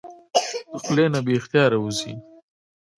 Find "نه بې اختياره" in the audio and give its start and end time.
1.13-1.77